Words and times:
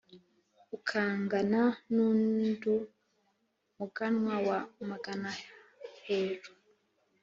ukangana 0.75 1.63
n’undu 1.93 2.75
muganwa 3.77 4.35
wa 4.47 4.59
mugana-heru 4.87 6.49